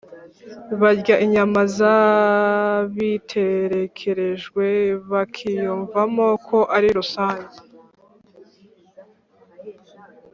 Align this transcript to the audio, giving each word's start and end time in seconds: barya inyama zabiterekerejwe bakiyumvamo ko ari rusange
barya 0.81 1.15
inyama 1.25 1.61
zabiterekerejwe 1.77 4.65
bakiyumvamo 5.11 6.27
ko 6.47 6.57
ari 6.75 6.89
rusange 6.97 7.57